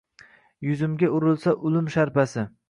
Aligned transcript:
Yuzimga 0.69 1.09
urilsa 1.19 1.55
ulim 1.71 1.93
sharpasi 1.99 2.49